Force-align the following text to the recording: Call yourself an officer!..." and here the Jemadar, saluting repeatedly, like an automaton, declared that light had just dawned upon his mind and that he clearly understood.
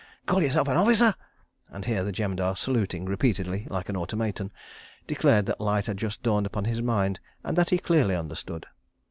Call 0.25 0.41
yourself 0.41 0.67
an 0.67 0.77
officer!..." 0.77 1.13
and 1.71 1.85
here 1.85 2.03
the 2.03 2.11
Jemadar, 2.11 2.55
saluting 2.55 3.05
repeatedly, 3.05 3.67
like 3.69 3.87
an 3.87 3.95
automaton, 3.95 4.51
declared 5.05 5.45
that 5.45 5.61
light 5.61 5.85
had 5.85 5.97
just 5.97 6.23
dawned 6.23 6.47
upon 6.47 6.65
his 6.65 6.81
mind 6.81 7.19
and 7.43 7.55
that 7.55 7.69
he 7.69 7.77
clearly 7.77 8.15
understood. 8.15 8.65